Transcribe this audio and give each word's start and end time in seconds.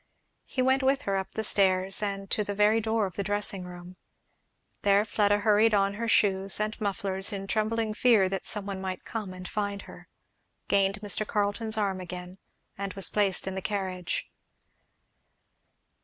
He 0.45 0.63
went 0.63 0.81
with 0.81 1.03
her 1.03 1.15
up 1.15 1.33
the 1.35 1.43
stairs, 1.43 2.01
and 2.01 2.27
to 2.31 2.43
the 2.43 2.55
very 2.55 2.81
door 2.81 3.05
of 3.05 3.13
the 3.17 3.21
dressing 3.23 3.65
room. 3.65 3.97
There 4.81 5.05
Fleda 5.05 5.37
hurried 5.41 5.75
on 5.75 5.93
her 5.93 6.07
shoes 6.07 6.59
and 6.59 6.75
mufflers 6.81 7.31
in 7.31 7.45
trembling 7.45 7.93
fear 7.93 8.27
that 8.27 8.43
some 8.43 8.65
one 8.65 8.81
might 8.81 9.05
come 9.05 9.31
and 9.31 9.47
find 9.47 9.83
her, 9.83 10.07
gained 10.67 11.01
Mr. 11.01 11.27
Carleton's 11.27 11.77
arm 11.77 12.01
again, 12.01 12.39
and 12.79 12.95
was 12.95 13.09
placed 13.11 13.45
in 13.45 13.53
the 13.53 13.61
carriage. 13.61 14.27